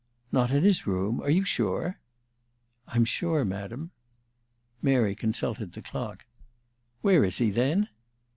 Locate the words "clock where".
5.83-7.23